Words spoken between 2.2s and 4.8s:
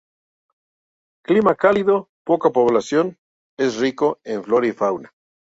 poca población, es rico en flora y